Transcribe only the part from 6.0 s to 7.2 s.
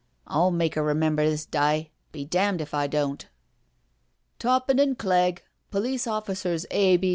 oifficers A.